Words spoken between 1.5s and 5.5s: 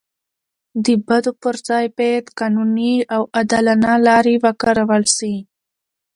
ځای باید قانوني او عادلانه لارې وکارول سي.